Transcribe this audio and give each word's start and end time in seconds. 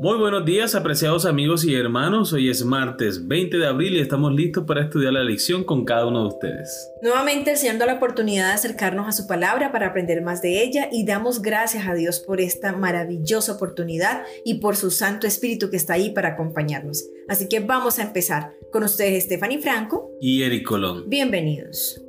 Muy 0.00 0.16
buenos 0.16 0.44
días, 0.44 0.76
apreciados 0.76 1.26
amigos 1.26 1.64
y 1.64 1.74
hermanos. 1.74 2.32
Hoy 2.32 2.48
es 2.48 2.64
martes 2.64 3.26
20 3.26 3.56
de 3.58 3.66
abril 3.66 3.96
y 3.96 4.00
estamos 4.00 4.32
listos 4.32 4.64
para 4.64 4.82
estudiar 4.82 5.12
la 5.12 5.24
lección 5.24 5.64
con 5.64 5.84
cada 5.84 6.06
uno 6.06 6.22
de 6.22 6.28
ustedes. 6.28 6.92
Nuevamente 7.02 7.54
da 7.76 7.86
la 7.86 7.94
oportunidad 7.94 8.46
de 8.46 8.52
acercarnos 8.52 9.08
a 9.08 9.12
su 9.12 9.26
palabra 9.26 9.72
para 9.72 9.88
aprender 9.88 10.22
más 10.22 10.40
de 10.40 10.62
ella 10.62 10.88
y 10.92 11.04
damos 11.04 11.42
gracias 11.42 11.88
a 11.88 11.94
Dios 11.94 12.20
por 12.20 12.40
esta 12.40 12.72
maravillosa 12.72 13.54
oportunidad 13.54 14.22
y 14.44 14.60
por 14.60 14.76
su 14.76 14.92
Santo 14.92 15.26
Espíritu 15.26 15.68
que 15.68 15.76
está 15.76 15.94
ahí 15.94 16.10
para 16.10 16.28
acompañarnos. 16.28 17.04
Así 17.28 17.48
que 17.48 17.58
vamos 17.58 17.98
a 17.98 18.02
empezar 18.02 18.52
con 18.70 18.84
ustedes 18.84 19.24
Stephanie 19.24 19.60
Franco 19.60 20.12
y 20.20 20.44
Eric 20.44 20.64
Colón. 20.64 21.08
Bienvenidos. 21.08 22.00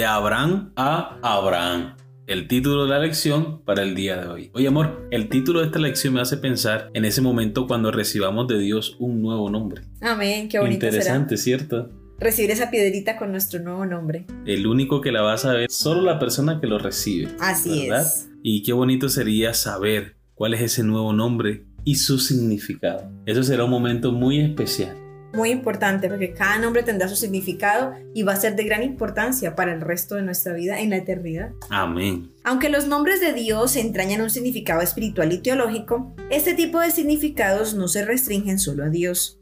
De 0.00 0.06
Abraham 0.06 0.72
a 0.76 1.18
Abraham. 1.22 1.94
El 2.26 2.48
título 2.48 2.84
de 2.84 2.88
la 2.88 3.00
lección 3.00 3.62
para 3.66 3.82
el 3.82 3.94
día 3.94 4.16
de 4.16 4.28
hoy. 4.28 4.50
Oye 4.54 4.66
amor, 4.66 5.06
el 5.10 5.28
título 5.28 5.60
de 5.60 5.66
esta 5.66 5.78
lección 5.78 6.14
me 6.14 6.22
hace 6.22 6.38
pensar 6.38 6.90
en 6.94 7.04
ese 7.04 7.20
momento 7.20 7.66
cuando 7.66 7.90
recibamos 7.92 8.48
de 8.48 8.58
Dios 8.58 8.96
un 8.98 9.20
nuevo 9.20 9.50
nombre. 9.50 9.82
Amén, 10.00 10.48
qué 10.48 10.58
bonito. 10.58 10.86
Interesante, 10.86 11.36
¿cierto? 11.36 11.90
Recibir 12.18 12.50
esa 12.50 12.70
piedrita 12.70 13.18
con 13.18 13.30
nuestro 13.30 13.60
nuevo 13.60 13.84
nombre. 13.84 14.24
El 14.46 14.66
único 14.66 15.02
que 15.02 15.12
la 15.12 15.20
va 15.20 15.34
a 15.34 15.36
saber, 15.36 15.70
solo 15.70 16.00
la 16.00 16.18
persona 16.18 16.62
que 16.62 16.66
lo 16.66 16.78
recibe. 16.78 17.28
Así 17.38 17.90
es. 17.90 18.30
Y 18.42 18.62
qué 18.62 18.72
bonito 18.72 19.10
sería 19.10 19.52
saber 19.52 20.16
cuál 20.32 20.54
es 20.54 20.62
ese 20.62 20.82
nuevo 20.82 21.12
nombre 21.12 21.66
y 21.84 21.96
su 21.96 22.18
significado. 22.18 23.12
Eso 23.26 23.42
será 23.42 23.64
un 23.64 23.70
momento 23.70 24.12
muy 24.12 24.40
especial 24.40 24.96
muy 25.32 25.50
importante 25.50 26.08
porque 26.08 26.32
cada 26.32 26.58
nombre 26.58 26.82
tendrá 26.82 27.08
su 27.08 27.16
significado 27.16 27.94
y 28.14 28.22
va 28.22 28.32
a 28.32 28.36
ser 28.36 28.56
de 28.56 28.64
gran 28.64 28.82
importancia 28.82 29.54
para 29.54 29.72
el 29.72 29.80
resto 29.80 30.16
de 30.16 30.22
nuestra 30.22 30.52
vida 30.54 30.80
en 30.80 30.90
la 30.90 30.96
eternidad. 30.96 31.50
Amén. 31.68 32.32
Aunque 32.44 32.68
los 32.68 32.86
nombres 32.86 33.20
de 33.20 33.32
Dios 33.32 33.76
entrañan 33.76 34.20
un 34.20 34.30
significado 34.30 34.80
espiritual 34.80 35.32
y 35.32 35.38
teológico, 35.38 36.14
este 36.30 36.54
tipo 36.54 36.80
de 36.80 36.90
significados 36.90 37.74
no 37.74 37.88
se 37.88 38.04
restringen 38.04 38.58
solo 38.58 38.84
a 38.84 38.88
Dios. 38.88 39.40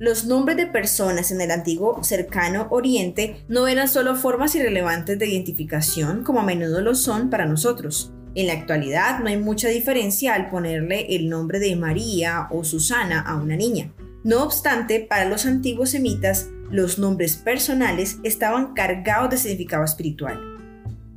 Los 0.00 0.26
nombres 0.26 0.56
de 0.56 0.66
personas 0.66 1.32
en 1.32 1.40
el 1.40 1.50
antiguo 1.50 2.04
cercano 2.04 2.68
oriente 2.70 3.44
no 3.48 3.66
eran 3.66 3.88
solo 3.88 4.14
formas 4.14 4.54
irrelevantes 4.54 5.18
de 5.18 5.26
identificación 5.26 6.22
como 6.22 6.40
a 6.40 6.44
menudo 6.44 6.80
lo 6.80 6.94
son 6.94 7.30
para 7.30 7.46
nosotros. 7.46 8.12
En 8.36 8.46
la 8.46 8.52
actualidad 8.52 9.18
no 9.18 9.26
hay 9.26 9.36
mucha 9.36 9.68
diferencia 9.68 10.34
al 10.34 10.50
ponerle 10.50 11.16
el 11.16 11.28
nombre 11.28 11.58
de 11.58 11.74
María 11.74 12.46
o 12.52 12.62
Susana 12.62 13.20
a 13.20 13.36
una 13.36 13.56
niña. 13.56 13.92
No 14.24 14.42
obstante, 14.42 15.00
para 15.00 15.28
los 15.28 15.46
antiguos 15.46 15.90
semitas, 15.90 16.48
los 16.70 16.98
nombres 16.98 17.36
personales 17.36 18.18
estaban 18.22 18.74
cargados 18.74 19.30
de 19.30 19.38
significado 19.38 19.84
espiritual. 19.84 20.38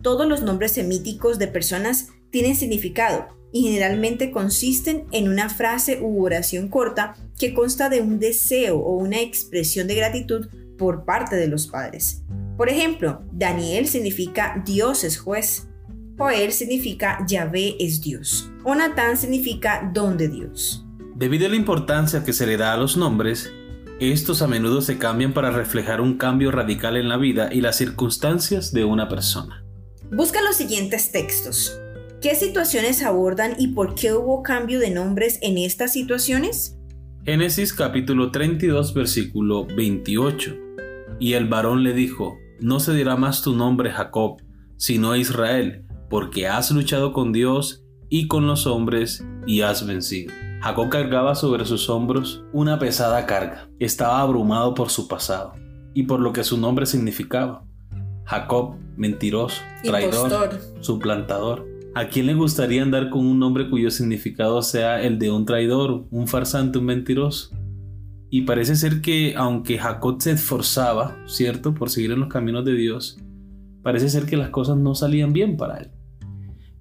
Todos 0.02 0.28
los 0.28 0.42
nombres 0.42 0.72
semíticos 0.72 1.40
de 1.40 1.48
personas 1.48 2.10
tienen 2.30 2.56
significado 2.56 3.28
y 3.52 3.64
generalmente 3.64 4.32
consisten 4.32 5.06
en 5.12 5.28
una 5.28 5.50
frase 5.50 6.00
u 6.02 6.24
oración 6.24 6.70
corta 6.70 7.16
que 7.38 7.54
consta 7.54 7.90
de 7.90 8.02
un 8.02 8.20
deseo 8.20 8.78
o 8.78 8.96
una 8.96 9.20
expresión 9.20 9.88
de 9.88 9.96
gratitud 9.96 10.48
por 10.78 11.06
parte 11.06 11.36
de 11.36 11.48
los 11.48 11.68
padres. 11.68 12.24
Por 12.58 12.70
ejemplo, 12.70 13.24
Daniel 13.32 13.88
significa 13.88 14.62
Dios 14.66 15.04
es 15.04 15.18
juez, 15.18 15.68
Joel 16.18 16.52
significa 16.52 17.26
Yahvé 17.28 17.76
es 17.80 18.02
Dios, 18.02 18.52
o 18.64 18.76
significa 19.16 19.90
don 19.94 20.18
de 20.18 20.28
Dios. 20.30 20.86
Debido 21.16 21.48
a 21.48 21.50
la 21.50 21.56
importancia 21.56 22.24
que 22.24 22.34
se 22.34 22.48
le 22.48 22.58
da 22.58 22.74
a 22.74 22.78
los 22.78 22.98
nombres, 22.98 23.52
estos 24.00 24.42
a 24.42 24.48
menudo 24.48 24.82
se 24.82 24.98
cambian 24.98 25.34
para 25.34 25.52
reflejar 25.52 26.02
un 26.02 26.18
cambio 26.18 26.52
radical 26.52 26.98
en 26.98 27.10
la 27.10 27.18
vida 27.18 27.50
y 27.54 27.62
las 27.62 27.76
circunstancias 27.76 28.74
de 28.74 28.86
una 28.86 29.08
persona. 29.08 29.64
Busca 30.12 30.42
los 30.42 30.56
siguientes 30.56 31.12
textos. 31.12 31.78
¿Qué 32.22 32.36
situaciones 32.36 33.04
abordan 33.04 33.56
y 33.60 33.70
por 33.70 33.94
qué 33.94 34.14
hubo 34.14 34.42
cambio 34.42 34.80
de 34.80 34.90
nombres 34.90 35.38
en 35.42 35.58
estas 35.58 35.94
situaciones? 35.94 36.78
Génesis 37.26 37.74
capítulo 37.74 38.32
32 38.32 38.94
versículo 38.94 39.68
28. 39.68 40.56
Y 41.20 41.34
el 41.34 41.48
varón 41.48 41.84
le 41.84 41.94
dijo, 41.94 42.38
no 42.60 42.80
se 42.80 42.94
dirá 42.94 43.16
más 43.16 43.44
tu 43.44 43.56
nombre 43.56 43.92
Jacob, 43.92 44.42
sino 44.78 45.16
Israel, 45.16 45.86
porque 46.10 46.48
has 46.48 46.72
luchado 46.72 47.14
con 47.14 47.32
Dios 47.32 47.84
y 48.10 48.28
con 48.28 48.48
los 48.48 48.66
hombres 48.66 49.24
y 49.46 49.62
has 49.62 49.86
vencido. 49.86 50.34
Jacob 50.62 50.90
cargaba 50.90 51.34
sobre 51.34 51.66
sus 51.66 51.90
hombros 51.90 52.46
una 52.54 52.78
pesada 52.78 53.26
carga. 53.26 53.68
Estaba 53.80 54.22
abrumado 54.22 54.76
por 54.76 54.92
su 54.92 55.08
pasado 55.08 55.54
y 55.96 56.04
por 56.04 56.20
lo 56.20 56.34
que 56.34 56.44
su 56.44 56.56
nombre 56.56 56.86
significaba. 56.86 57.66
Jacob, 58.26 58.76
mentiroso, 58.96 59.60
traidor, 59.84 60.60
suplantador. 60.82 61.68
¿A 61.96 62.06
quién 62.06 62.28
le 62.28 62.36
gustaría 62.36 62.84
andar 62.84 63.10
con 63.10 63.26
un 63.26 63.40
nombre 63.40 63.72
cuyo 63.72 63.90
significado 63.90 64.62
sea 64.62 65.02
el 65.02 65.18
de 65.18 65.32
un 65.32 65.46
traidor, 65.46 66.06
un 66.12 66.28
farsante, 66.28 66.78
un 66.78 66.86
mentiroso? 66.86 67.50
Y 68.30 68.44
parece 68.44 68.76
ser 68.76 69.02
que 69.02 69.34
aunque 69.36 69.80
Jacob 69.80 70.22
se 70.22 70.34
esforzaba, 70.34 71.18
¿cierto?, 71.26 71.74
por 71.74 71.90
seguir 71.90 72.12
en 72.12 72.20
los 72.20 72.30
caminos 72.30 72.64
de 72.66 72.76
Dios, 72.76 73.18
parece 73.82 74.10
ser 74.10 74.28
que 74.28 74.38
las 74.38 74.52
cosas 74.52 74.78
no 74.78 74.94
salían 74.94 75.34
bien 75.34 75.58
para 75.58 75.80
él. 75.80 75.92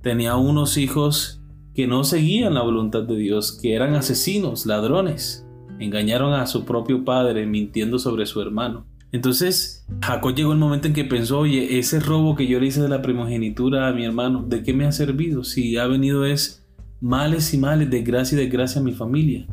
Tenía 0.03 0.37
unos 0.37 0.77
hijos 0.77 1.40
que 1.81 1.87
no 1.87 2.05
seguían 2.05 2.53
la 2.53 2.61
voluntad 2.61 3.05
de 3.05 3.17
Dios, 3.17 3.53
que 3.53 3.73
eran 3.73 3.95
asesinos, 3.95 4.67
ladrones. 4.67 5.47
Engañaron 5.79 6.35
a 6.35 6.45
su 6.47 6.67
propio 6.67 7.07
padre 7.07 7.47
mintiendo 7.47 7.99
sobre 7.99 8.27
su 8.27 8.43
hermano. 8.43 8.85
Entonces, 9.13 9.87
Jacob 10.03 10.35
llegó 10.35 10.53
el 10.53 10.59
momento 10.59 10.89
en 10.89 10.93
que 10.93 11.07
pensó, 11.07 11.39
oye, 11.39 11.79
ese 11.79 11.99
robo 11.99 12.37
que 12.37 12.47
yo 12.47 12.61
le 12.61 12.67
hice 12.67 12.83
de 12.83 12.91
la 12.91 13.01
primogenitura 13.01 13.89
a 13.89 13.95
mi 13.95 14.05
hermano, 14.05 14.45
¿de 14.47 14.63
qué 14.63 14.75
me 14.75 14.85
ha 14.85 14.93
servido? 14.93 15.43
Si 15.43 15.79
ha 15.79 15.87
venido 15.87 16.27
es 16.27 16.67
males 17.01 17.55
y 17.55 17.57
males, 17.57 17.89
desgracia 17.89 18.37
y 18.37 18.43
desgracia 18.43 18.83
a 18.83 18.85
mi 18.85 18.93
familia. 18.93 19.47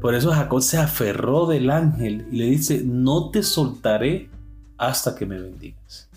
Por 0.00 0.14
eso 0.14 0.32
Jacob 0.32 0.62
se 0.62 0.78
aferró 0.78 1.44
del 1.44 1.68
ángel 1.68 2.28
y 2.32 2.36
le 2.36 2.46
dice, 2.46 2.82
no 2.82 3.28
te 3.28 3.42
soltaré 3.42 4.30
hasta 4.78 5.14
que 5.14 5.26
me 5.26 5.38
bendigas. 5.38 6.08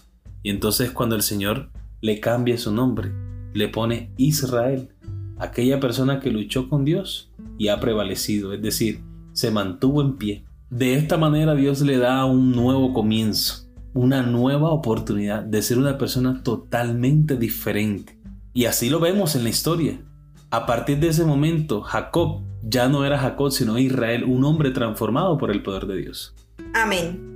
Y 0.43 0.49
entonces 0.49 0.91
cuando 0.91 1.17
el 1.17 1.23
Señor 1.23 1.71
le 1.99 2.21
cambia 2.21 2.57
su 2.57 2.71
nombre, 2.71 3.11
le 3.53 3.67
pone 3.67 4.11
Israel, 4.15 4.91
aquella 5.39 5.79
persona 5.79 6.19
que 6.19 6.31
luchó 6.31 6.69
con 6.69 6.85
Dios 6.85 7.31
y 7.57 7.67
ha 7.69 7.79
prevalecido, 7.79 8.53
es 8.53 8.61
decir, 8.61 9.01
se 9.33 9.51
mantuvo 9.51 10.01
en 10.01 10.17
pie. 10.17 10.45
De 10.69 10.95
esta 10.95 11.17
manera 11.17 11.55
Dios 11.55 11.81
le 11.81 11.97
da 11.97 12.25
un 12.25 12.51
nuevo 12.51 12.93
comienzo, 12.93 13.69
una 13.93 14.21
nueva 14.21 14.71
oportunidad 14.71 15.43
de 15.43 15.61
ser 15.61 15.77
una 15.77 15.97
persona 15.97 16.43
totalmente 16.43 17.37
diferente. 17.37 18.17
Y 18.53 18.65
así 18.65 18.89
lo 18.89 18.99
vemos 18.99 19.35
en 19.35 19.43
la 19.43 19.49
historia. 19.49 20.01
A 20.49 20.65
partir 20.65 20.99
de 20.99 21.09
ese 21.09 21.25
momento, 21.25 21.81
Jacob 21.81 22.41
ya 22.63 22.89
no 22.89 23.05
era 23.05 23.17
Jacob, 23.17 23.51
sino 23.51 23.77
Israel, 23.77 24.23
un 24.23 24.43
hombre 24.43 24.71
transformado 24.71 25.37
por 25.37 25.51
el 25.51 25.61
poder 25.61 25.85
de 25.85 25.97
Dios. 25.97 26.35
Amén. 26.73 27.27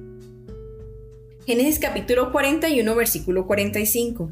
Génesis 1.46 1.80
capítulo 1.80 2.32
41, 2.32 2.96
versículo 2.96 3.48
45. 3.48 4.30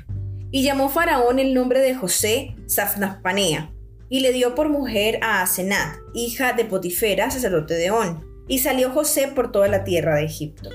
Y 0.52 0.64
llamó 0.64 0.90
Faraón 0.90 1.40
el 1.40 1.54
nombre 1.54 1.80
de 1.80 1.94
José 1.94 2.56
Safnaspanea, 2.66 3.72
y 4.10 4.22
le 4.22 4.34
dio 4.34 4.56
por 4.56 4.70
mujer 4.70 5.20
a 5.22 5.42
Asenat, 5.44 5.98
hija 6.14 6.54
de 6.54 6.66
Potifera, 6.66 7.30
sacerdote 7.30 7.76
de 7.76 7.92
On, 7.92 8.26
y 8.48 8.60
salió 8.60 8.90
José 8.90 9.28
por 9.28 9.52
toda 9.52 9.68
la 9.68 9.84
tierra 9.84 10.16
de 10.16 10.26
Egipto. 10.26 10.70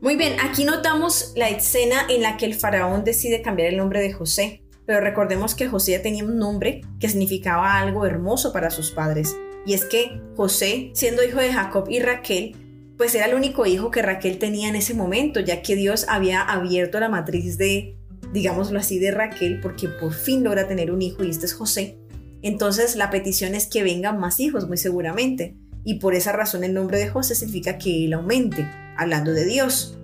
Muy 0.00 0.16
bien, 0.16 0.38
aquí 0.38 0.64
notamos 0.64 1.32
la 1.34 1.48
escena 1.48 2.06
en 2.08 2.22
la 2.22 2.36
que 2.36 2.46
el 2.46 2.54
faraón 2.54 3.04
decide 3.04 3.42
cambiar 3.42 3.68
el 3.68 3.78
nombre 3.78 4.00
de 4.00 4.12
José, 4.12 4.62
pero 4.86 5.00
recordemos 5.00 5.54
que 5.54 5.66
José 5.66 5.92
ya 5.92 6.02
tenía 6.02 6.24
un 6.24 6.38
nombre 6.38 6.82
que 7.00 7.08
significaba 7.08 7.78
algo 7.78 8.06
hermoso 8.06 8.52
para 8.52 8.70
sus 8.70 8.92
padres, 8.92 9.34
y 9.66 9.74
es 9.74 9.84
que 9.86 10.20
José, 10.36 10.90
siendo 10.94 11.24
hijo 11.24 11.40
de 11.40 11.52
Jacob 11.52 11.86
y 11.88 11.98
Raquel, 11.98 12.56
pues 12.96 13.12
era 13.14 13.26
el 13.26 13.34
único 13.34 13.66
hijo 13.66 13.90
que 13.90 14.02
Raquel 14.02 14.38
tenía 14.38 14.68
en 14.68 14.76
ese 14.76 14.94
momento, 14.94 15.40
ya 15.40 15.62
que 15.62 15.74
Dios 15.74 16.06
había 16.08 16.42
abierto 16.42 17.00
la 17.00 17.08
matriz 17.08 17.58
de 17.58 17.96
digámoslo 18.34 18.80
así, 18.80 18.98
de 18.98 19.12
Raquel, 19.12 19.60
porque 19.60 19.88
por 19.88 20.12
fin 20.12 20.42
logra 20.42 20.66
tener 20.66 20.90
un 20.90 21.00
hijo 21.00 21.22
y 21.22 21.30
este 21.30 21.46
es 21.46 21.54
José. 21.54 21.98
Entonces 22.42 22.96
la 22.96 23.08
petición 23.08 23.54
es 23.54 23.68
que 23.68 23.84
vengan 23.84 24.18
más 24.18 24.40
hijos, 24.40 24.66
muy 24.66 24.76
seguramente. 24.76 25.56
Y 25.84 26.00
por 26.00 26.14
esa 26.14 26.32
razón 26.32 26.64
el 26.64 26.74
nombre 26.74 26.98
de 26.98 27.08
José 27.08 27.36
significa 27.36 27.78
que 27.78 28.04
él 28.04 28.12
aumente, 28.12 28.68
hablando 28.98 29.32
de 29.32 29.46
Dios. 29.46 29.98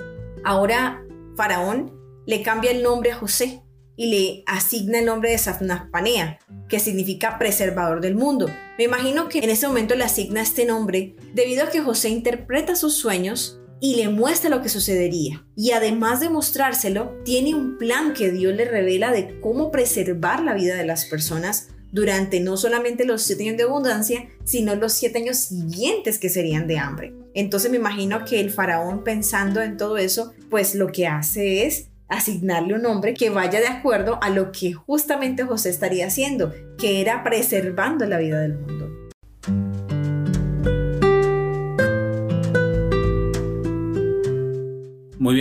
Ahora 0.45 1.05
Faraón 1.37 1.93
le 2.25 2.43
cambia 2.43 2.71
el 2.71 2.85
nombre 2.85 3.11
a 3.11 3.17
José 3.17 3.63
y 3.97 4.07
le 4.07 4.45
asigna 4.47 5.01
el 5.01 5.07
nombre 5.07 5.33
de 5.33 5.39
Safnaspanea, 5.39 6.39
que 6.69 6.79
significa 6.79 7.37
preservador 7.37 8.01
del 8.01 8.15
mundo. 8.15 8.49
Me 8.79 8.85
imagino 8.85 9.29
que 9.29 9.41
en 9.41 9.51
ese 9.51 9.67
momento 9.67 9.97
le 9.97 10.05
asigna 10.05 10.41
este 10.41 10.65
nombre 10.65 11.17
debido 11.35 11.65
a 11.65 11.69
que 11.69 11.83
José 11.83 12.11
interpreta 12.11 12.77
sus 12.77 12.95
sueños 12.95 13.60
y 13.81 13.97
le 13.97 14.09
muestra 14.09 14.51
lo 14.51 14.63
que 14.63 14.69
sucedería. 14.69 15.45
Y 15.57 15.73
además 15.73 16.21
de 16.21 16.29
mostrárselo, 16.29 17.17
tiene 17.25 17.55
un 17.55 17.79
plan 17.79 18.13
que 18.13 18.31
Dios 18.31 18.55
le 18.55 18.67
revela 18.67 19.11
de 19.11 19.41
cómo 19.41 19.71
preservar 19.71 20.43
la 20.43 20.55
vida 20.55 20.77
de 20.77 20.85
las 20.85 21.07
personas 21.07 21.69
durante 21.93 22.41
no 22.41 22.57
solamente 22.57 23.05
los 23.05 23.23
siete 23.23 23.45
años 23.45 23.57
de 23.57 23.65
abundancia, 23.65 24.29
sino 24.45 24.75
los 24.77 24.93
siete 24.93 25.19
años 25.19 25.39
siguientes 25.39 26.19
que 26.19 26.29
serían 26.29 26.67
de 26.67 26.79
hambre. 26.79 27.15
Entonces 27.35 27.71
me 27.71 27.79
imagino 27.79 28.25
que 28.25 28.41
el 28.41 28.51
faraón 28.51 29.03
pensando 29.03 29.63
en 29.63 29.77
todo 29.77 29.97
eso, 29.97 30.33
pues 30.51 30.75
lo 30.75 30.93
que 30.93 31.07
hace 31.07 31.67
es 31.67 31.87
asignarle 32.09 32.75
un 32.75 32.83
nombre 32.83 33.15
que 33.15 33.31
vaya 33.31 33.61
de 33.61 33.69
acuerdo 33.69 34.19
a 34.21 34.31
lo 34.31 34.51
que 34.53 34.73
justamente 34.73 35.45
José 35.45 35.71
estaría 35.71 36.07
haciendo, 36.07 36.53
que 36.77 37.01
era 37.01 37.23
preservando 37.23 38.05
la 38.07 38.19
vida 38.19 38.41
del 38.41 38.55
mundo. 38.59 38.80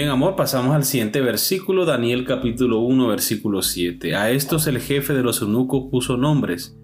Amor, 0.10 0.36
pasamos 0.36 0.76
al 0.76 0.86
siguiente 0.86 1.22
versículo, 1.22 1.86
Daniel 1.86 2.26
capítulo 2.26 2.80
1, 2.80 3.08
versículo 3.08 3.62
7. 3.62 4.16
A 4.16 4.32
estos 4.32 4.66
el 4.66 4.80
jefe 4.80 5.14
de 5.14 5.22
los 5.22 5.42
eunucos 5.42 5.84
puso 5.92 6.18
nombres. 6.18 6.76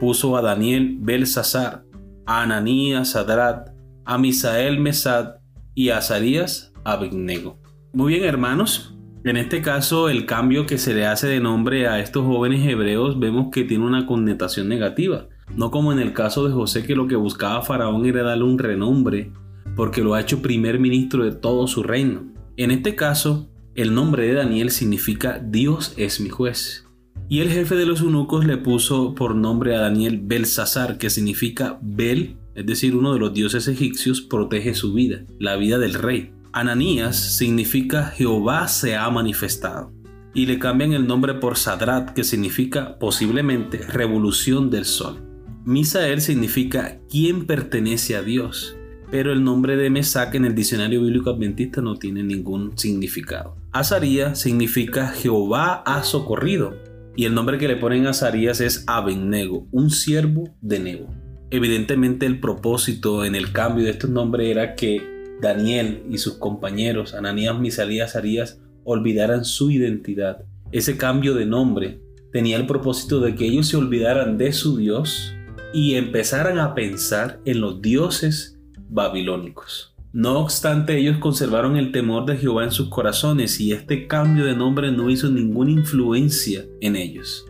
Puso 0.00 0.36
a 0.38 0.42
Daniel 0.42 0.96
Belsasar, 0.98 1.84
a 2.24 2.42
Ananías 2.42 3.10
Sadrat, 3.10 3.68
a 4.06 4.16
Misael 4.16 4.80
Mesad 4.80 5.34
y 5.74 5.90
a 5.90 5.98
Azarías 5.98 6.72
Abednego. 6.82 7.58
Muy 7.92 8.14
bien, 8.14 8.24
hermanos, 8.24 8.96
en 9.22 9.36
este 9.36 9.60
caso, 9.60 10.08
el 10.08 10.24
cambio 10.24 10.64
que 10.64 10.78
se 10.78 10.94
le 10.94 11.04
hace 11.04 11.26
de 11.26 11.40
nombre 11.40 11.88
a 11.88 12.00
estos 12.00 12.24
jóvenes 12.24 12.66
hebreos 12.66 13.20
vemos 13.20 13.48
que 13.52 13.64
tiene 13.64 13.84
una 13.84 14.06
connotación 14.06 14.68
negativa. 14.68 15.28
No 15.54 15.70
como 15.70 15.92
en 15.92 15.98
el 15.98 16.14
caso 16.14 16.48
de 16.48 16.54
José 16.54 16.84
que 16.84 16.96
lo 16.96 17.06
que 17.06 17.16
buscaba 17.16 17.60
Faraón 17.60 18.06
era 18.06 18.22
darle 18.22 18.44
un 18.44 18.58
renombre 18.58 19.30
porque 19.76 20.02
lo 20.02 20.14
ha 20.14 20.20
hecho 20.22 20.40
primer 20.40 20.78
ministro 20.80 21.24
de 21.24 21.32
todo 21.32 21.66
su 21.66 21.82
reino. 21.82 22.32
En 22.56 22.70
este 22.70 22.94
caso, 22.94 23.48
el 23.74 23.94
nombre 23.94 24.26
de 24.26 24.34
Daniel 24.34 24.70
significa 24.70 25.38
Dios 25.38 25.94
es 25.96 26.20
mi 26.20 26.28
juez. 26.28 26.84
Y 27.30 27.40
el 27.40 27.48
jefe 27.48 27.76
de 27.76 27.86
los 27.86 28.02
eunucos 28.02 28.44
le 28.44 28.58
puso 28.58 29.14
por 29.14 29.34
nombre 29.34 29.74
a 29.74 29.80
Daniel 29.80 30.20
Belsasar, 30.22 30.98
que 30.98 31.08
significa 31.08 31.78
Bel, 31.80 32.36
es 32.54 32.66
decir, 32.66 32.94
uno 32.94 33.14
de 33.14 33.20
los 33.20 33.32
dioses 33.32 33.68
egipcios, 33.68 34.20
protege 34.20 34.74
su 34.74 34.92
vida, 34.92 35.24
la 35.38 35.56
vida 35.56 35.78
del 35.78 35.94
rey. 35.94 36.32
Ananías 36.52 37.16
significa 37.16 38.08
Jehová 38.08 38.68
se 38.68 38.96
ha 38.96 39.08
manifestado. 39.08 39.90
Y 40.34 40.44
le 40.44 40.58
cambian 40.58 40.92
el 40.92 41.06
nombre 41.06 41.32
por 41.32 41.56
Sadrat, 41.56 42.10
que 42.10 42.24
significa 42.24 42.98
posiblemente 42.98 43.78
revolución 43.78 44.68
del 44.68 44.84
sol. 44.84 45.22
Misael 45.64 46.20
significa 46.20 47.00
quien 47.08 47.46
pertenece 47.46 48.16
a 48.16 48.22
Dios, 48.22 48.76
pero 49.12 49.30
el 49.30 49.44
nombre 49.44 49.76
de 49.76 49.90
Mesac 49.90 50.34
en 50.36 50.46
el 50.46 50.54
diccionario 50.54 51.02
bíblico 51.02 51.28
adventista 51.28 51.82
no 51.82 51.96
tiene 51.96 52.22
ningún 52.22 52.78
significado. 52.78 53.54
Azarías 53.70 54.40
significa 54.40 55.08
Jehová 55.08 55.82
ha 55.84 56.02
socorrido, 56.02 56.78
y 57.14 57.26
el 57.26 57.34
nombre 57.34 57.58
que 57.58 57.68
le 57.68 57.76
ponen 57.76 58.06
a 58.06 58.10
Azarías 58.10 58.62
es 58.62 58.84
Abednego, 58.86 59.66
un 59.70 59.90
siervo 59.90 60.56
de 60.62 60.78
Nebo. 60.78 61.14
Evidentemente 61.50 62.24
el 62.24 62.40
propósito 62.40 63.26
en 63.26 63.34
el 63.34 63.52
cambio 63.52 63.84
de 63.84 63.90
estos 63.90 64.08
nombres 64.08 64.48
era 64.48 64.74
que 64.76 65.36
Daniel 65.42 66.04
y 66.08 66.16
sus 66.16 66.38
compañeros, 66.38 67.12
Ananías, 67.12 67.60
Misalías, 67.60 68.16
Arías, 68.16 68.62
olvidaran 68.82 69.44
su 69.44 69.70
identidad. 69.70 70.46
Ese 70.72 70.96
cambio 70.96 71.34
de 71.34 71.44
nombre 71.44 72.00
tenía 72.32 72.56
el 72.56 72.66
propósito 72.66 73.20
de 73.20 73.34
que 73.34 73.44
ellos 73.44 73.68
se 73.68 73.76
olvidaran 73.76 74.38
de 74.38 74.54
su 74.54 74.78
Dios 74.78 75.34
y 75.74 75.96
empezaran 75.96 76.58
a 76.58 76.74
pensar 76.74 77.42
en 77.44 77.60
los 77.60 77.82
dioses 77.82 78.51
babilónicos. 78.92 79.94
No 80.12 80.40
obstante, 80.40 80.98
ellos 80.98 81.16
conservaron 81.18 81.76
el 81.78 81.90
temor 81.90 82.26
de 82.26 82.36
Jehová 82.36 82.64
en 82.64 82.70
sus 82.70 82.90
corazones 82.90 83.58
y 83.60 83.72
este 83.72 84.06
cambio 84.06 84.44
de 84.44 84.54
nombre 84.54 84.92
no 84.92 85.08
hizo 85.08 85.30
ninguna 85.30 85.70
influencia 85.70 86.66
en 86.82 86.96
ellos. 86.96 87.46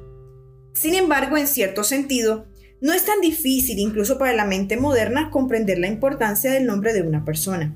Sin 0.75 0.95
embargo, 0.95 1.37
en 1.37 1.49
cierto 1.49 1.83
sentido, 1.83 2.47
no 2.81 2.93
es 2.93 3.05
tan 3.05 3.21
difícil, 3.21 3.81
incluso 3.81 4.17
para 4.17 4.33
la 4.33 4.45
mente 4.45 4.77
moderna, 4.77 5.31
comprender 5.31 5.79
la 5.79 5.89
importancia 5.89 6.53
del 6.53 6.67
nombre 6.67 6.93
de 6.93 7.03
una 7.03 7.25
persona. 7.25 7.75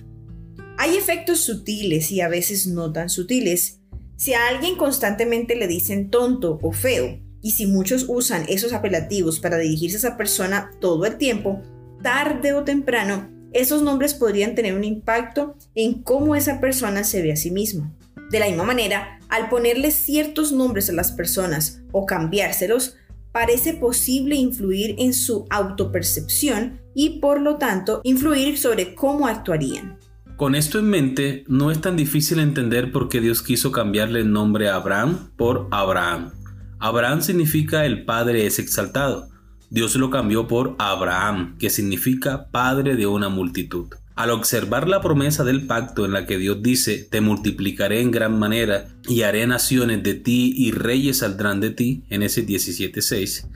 Hay 0.79 0.97
efectos 0.97 1.41
sutiles 1.41 2.13
y 2.13 2.21
a 2.21 2.29
veces 2.29 2.69
no 2.69 2.93
tan 2.93 3.09
sutiles. 3.09 3.81
Si 4.17 4.35
a 4.35 4.49
alguien 4.49 4.77
constantemente 4.77 5.57
le 5.57 5.67
dicen 5.67 6.11
tonto 6.11 6.61
o 6.63 6.73
feo, 6.73 7.21
y 7.43 7.53
si 7.53 7.67
muchos 7.67 8.07
usan 8.09 8.45
esos 8.49 8.73
apelativos 8.73 9.41
para 9.41 9.59
dirigirse 9.59 9.97
a 9.97 9.99
esa 9.99 10.17
persona 10.17 10.71
todo 10.81 11.07
el 11.07 11.17
tiempo, 11.19 11.63
tarde 12.03 12.55
o 12.55 12.65
temprano, 12.65 13.36
esos 13.61 13.83
nombres 13.83 14.15
podrían 14.15 14.55
tener 14.55 14.75
un 14.75 14.85
impacto 14.85 15.57
en 15.75 16.03
cómo 16.03 16.37
esa 16.37 16.61
persona 16.61 17.05
se 17.05 17.23
ve 17.23 17.33
a 17.33 17.37
sí 17.37 17.51
misma. 17.51 17.93
De 18.31 18.41
la 18.41 18.47
misma 18.47 18.65
manera, 18.65 19.21
al 19.29 19.49
ponerle 19.49 19.91
ciertos 19.91 20.53
nombres 20.53 20.91
a 20.91 20.93
las 20.93 21.13
personas 21.13 21.83
o 21.93 22.07
cambiárselos, 22.07 22.97
parece 23.33 23.75
posible 23.75 24.35
influir 24.35 24.97
en 24.99 25.13
su 25.13 25.47
autopercepción 25.51 26.81
y 26.95 27.21
por 27.21 27.41
lo 27.41 27.57
tanto 27.57 28.01
influir 28.03 28.59
sobre 28.59 28.95
cómo 28.95 29.27
actuarían. 29.27 29.99
Con 30.37 30.55
esto 30.55 30.79
en 30.79 30.87
mente, 30.87 31.45
no 31.49 31.71
es 31.71 31.81
tan 31.81 31.97
difícil 31.97 32.41
entender 32.41 32.93
por 32.93 33.09
qué 33.09 33.21
Dios 33.21 33.43
quiso 33.43 33.73
cambiarle 33.73 34.21
el 34.21 34.33
nombre 34.33 34.69
a 34.69 34.77
Abraham 34.77 35.31
por 35.37 35.69
Abraham. 35.71 36.33
Abraham 36.79 37.23
significa 37.23 37.87
el 37.87 38.05
Padre 38.05 38.47
es 38.47 38.59
exaltado. 38.59 39.29
Dios 39.71 39.97
lo 39.97 40.11
cambió 40.11 40.47
por 40.47 40.77
Abraham, 40.79 41.57
que 41.59 41.71
significa 41.71 42.49
Padre 42.51 42.97
de 42.97 43.07
una 43.07 43.29
multitud. 43.29 43.89
Al 44.15 44.31
observar 44.31 44.89
la 44.89 45.03
promesa 45.03 45.45
del 45.45 45.67
pacto 45.67 46.07
en 46.07 46.13
la 46.13 46.25
que 46.25 46.39
Dios 46.39 46.63
dice, 46.63 47.07
te 47.11 47.21
multiplicaré 47.21 48.01
en 48.01 48.11
gran 48.11 48.39
manera 48.39 48.89
y 49.07 49.23
haré 49.23 49.47
naciones 49.47 50.03
de 50.03 50.15
ti 50.15 50.55
y 50.57 50.71
reyes 50.71 51.19
saldrán 51.19 51.61
de 51.61 51.71
ti, 51.71 52.05
en 52.09 52.23
ese 52.23 52.47
17.6, 52.47 53.47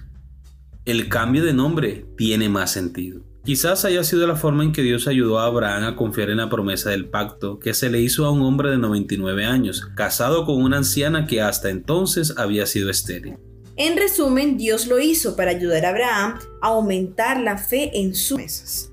el 0.85 1.09
cambio 1.09 1.45
de 1.45 1.53
nombre 1.53 2.07
tiene 2.17 2.49
más 2.49 2.73
sentido. 2.73 3.23
Quizás 3.45 3.85
haya 3.85 4.05
sido 4.05 4.27
la 4.27 4.37
forma 4.37 4.65
en 4.65 4.73
que 4.73 4.83
Dios 4.83 5.09
ayudó 5.09 5.39
a 5.39 5.47
Abraham 5.47 5.85
a 5.85 5.97
confiar 5.97 6.29
en 6.29 6.39
la 6.39 6.51
promesa 6.51 6.91
del 6.91 7.09
pacto 7.09 7.59
que 7.59 7.73
se 7.73 7.89
le 7.89 8.01
hizo 8.01 8.27
a 8.27 8.31
un 8.31 8.43
hombre 8.43 8.71
de 8.71 8.77
99 8.77 9.47
años, 9.47 9.87
casado 9.95 10.45
con 10.45 10.61
una 10.63 10.79
anciana 10.79 11.27
que 11.27 11.41
hasta 11.41 11.71
entonces 11.71 12.35
había 12.37 12.67
sido 12.67 12.91
estéril. 12.91 13.39
En 13.83 13.97
resumen, 13.97 14.59
Dios 14.59 14.87
lo 14.89 15.01
hizo 15.01 15.37
para 15.37 15.53
ayudar 15.53 15.87
a 15.87 15.89
Abraham 15.89 16.39
a 16.61 16.67
aumentar 16.67 17.41
la 17.41 17.57
fe 17.57 17.91
en 17.99 18.15
sus 18.15 18.37
mesas. 18.37 18.93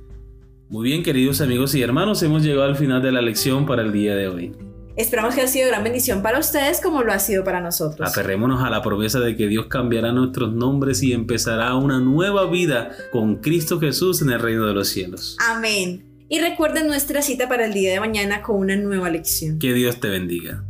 Muy 0.69 0.88
bien, 0.88 1.04
queridos 1.04 1.42
amigos 1.42 1.75
y 1.75 1.81
hermanos, 1.81 2.24
hemos 2.24 2.42
llegado 2.42 2.63
al 2.63 2.78
final 2.78 3.01
de 3.01 3.12
la 3.12 3.22
lección 3.22 3.66
para 3.66 3.81
el 3.81 3.92
día 3.92 4.16
de 4.16 4.30
hoy. 4.30 4.56
Esperamos 4.95 5.36
que 5.36 5.42
ha 5.42 5.48
sido 5.48 5.68
gran 5.68 5.84
bendición 5.84 6.22
para 6.22 6.39
ustedes 6.39 6.80
como 6.80 7.04
lo 7.04 7.12
ha 7.12 7.19
sido 7.19 7.44
para 7.44 7.60
nosotros. 7.60 8.07
Aferrémonos 8.07 8.63
a 8.63 8.69
la 8.69 8.81
promesa 8.81 9.19
de 9.19 9.36
que 9.36 9.48
Dios 9.48 9.66
cambiará 9.66 10.13
nuestros 10.13 10.54
nombres 10.54 11.04
y 11.04 11.12
empezará 11.12 11.75
una 11.75 12.00
nueva 12.00 12.50
vida 12.50 12.92
con 13.12 13.42
Cristo 13.42 13.81
Jesús 13.81 14.22
en 14.22 14.30
el 14.30 14.40
reino 14.40 14.68
de 14.68 14.74
los 14.74 14.88
cielos. 14.88 15.36
Amén. 15.50 16.06
Y 16.30 16.40
recuerden 16.40 16.88
nuestra 16.88 17.22
cita 17.22 17.50
para 17.50 17.66
el 17.66 17.74
día 17.74 17.92
de 17.92 18.00
mañana 18.00 18.42
con 18.42 18.56
una 18.56 18.78
nueva 18.78 19.09
lección. 19.09 19.59
Que 19.59 19.73
Dios 19.73 20.00
te 20.00 20.07
bendiga. 20.07 20.64